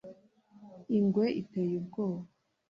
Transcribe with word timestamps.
ingwe 0.97 1.25
iteye 1.41 1.73
ubwoba 1.81 2.25